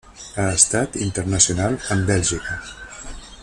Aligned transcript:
Ha 0.43 0.45
estat 0.53 0.97
internacional 1.07 1.77
amb 1.97 2.11
Bèlgica. 2.13 2.59